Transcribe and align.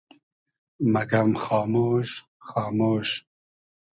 مئگئم 0.93 1.31
خامۉش 1.43 2.09
خامۉش 2.47 3.09